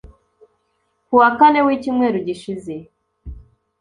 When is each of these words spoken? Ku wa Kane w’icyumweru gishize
Ku 1.07 1.13
wa 1.21 1.29
Kane 1.39 1.59
w’icyumweru 1.65 2.17
gishize 2.27 2.73